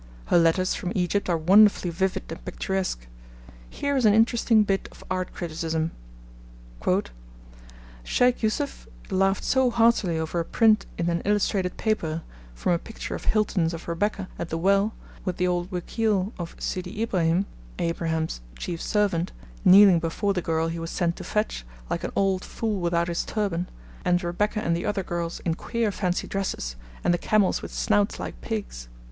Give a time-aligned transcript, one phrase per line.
[0.25, 3.05] Her letters from Egypt are wonderfully vivid and picturesque.
[3.69, 5.91] Here is an interesting bit of art criticism:
[8.03, 12.23] Sheykh Yoosuf laughed so heartily over a print in an illustrated paper
[12.55, 16.55] from a picture of Hilton's of Rebekah at the well, with the old 'wekeel' of
[16.57, 17.45] 'Sidi Ibraheem'
[17.77, 19.31] (Abraham's chief servant)
[19.63, 23.23] kneeling before the girl he was sent to fetch, like an old fool without his
[23.23, 23.69] turban,
[24.03, 28.19] and Rebekah and the other girls in queer fancy dresses, and the camels with snouts
[28.19, 28.89] like pigs.